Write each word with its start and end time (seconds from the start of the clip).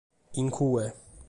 In 0.39 0.49
cue. 0.49 0.91